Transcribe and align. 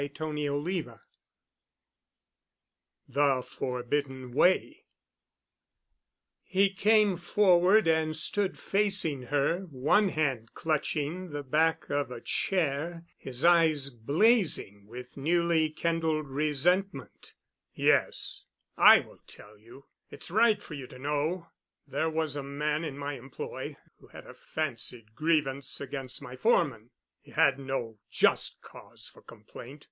*CHAPTER 0.01 0.35
IV* 0.35 0.99
*THE 3.07 3.43
FORBIDDEN 3.47 4.31
WAY* 4.33 4.83
He 6.43 6.73
came 6.73 7.17
forward 7.17 7.85
and 7.87 8.15
stood 8.15 8.57
facing 8.57 9.21
her, 9.27 9.59
one 9.69 10.09
hand 10.09 10.55
clutching 10.55 11.29
the 11.29 11.43
back 11.43 11.87
of 11.91 12.09
a 12.09 12.19
chair, 12.19 13.05
his 13.15 13.45
eyes 13.45 13.91
blazing 13.91 14.87
with 14.87 15.17
newly 15.17 15.69
kindled 15.69 16.29
resentment. 16.31 17.35
"Yes, 17.75 18.45
I 18.75 19.01
will 19.01 19.21
tell 19.27 19.55
you. 19.55 19.85
It's 20.09 20.31
right 20.31 20.59
for 20.63 20.73
you 20.73 20.87
to 20.87 20.97
know. 20.97 21.49
There 21.85 22.09
was 22.09 22.35
a 22.35 22.41
man 22.41 22.83
in 22.83 22.97
my 22.97 23.19
employ 23.19 23.77
who 23.99 24.07
had 24.07 24.25
a 24.25 24.33
fancied 24.33 25.13
grievance 25.13 25.79
against 25.79 26.23
my 26.23 26.35
foreman. 26.35 26.89
He 27.19 27.29
had 27.29 27.59
no 27.59 27.99
just 28.09 28.63
cause 28.63 29.07
for 29.07 29.21
complaint. 29.21 29.79